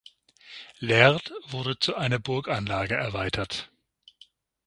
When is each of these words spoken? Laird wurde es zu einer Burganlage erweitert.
Laird 0.79 1.31
wurde 1.49 1.73
es 1.73 1.79
zu 1.81 1.93
einer 1.95 2.17
Burganlage 2.17 2.95
erweitert. 2.95 3.69